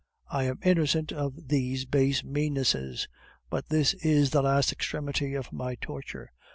I 0.31 0.45
am 0.45 0.57
innocent 0.63 1.11
of 1.11 1.49
these 1.49 1.85
base 1.85 2.23
meannesses. 2.23 3.07
But 3.51 3.67
this 3.69 3.93
is 3.93 4.31
the 4.31 4.41
last 4.41 4.71
extremity 4.71 5.35
of 5.35 5.53
my 5.53 5.75
torture. 5.75 6.31